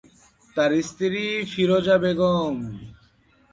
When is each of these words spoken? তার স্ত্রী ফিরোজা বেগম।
তার 0.55 0.71
স্ত্রী 0.89 1.23
ফিরোজা 1.51 1.95
বেগম। 2.03 2.55